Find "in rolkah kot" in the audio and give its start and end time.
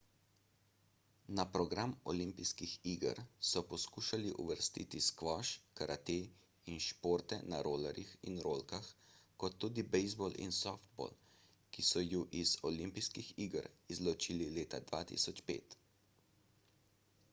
8.31-9.59